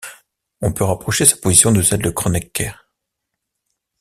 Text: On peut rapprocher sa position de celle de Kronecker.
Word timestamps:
On 0.61 0.71
peut 0.73 0.83
rapprocher 0.83 1.25
sa 1.25 1.37
position 1.37 1.71
de 1.71 1.83
celle 1.83 2.01
de 2.01 2.09
Kronecker. 2.09 2.71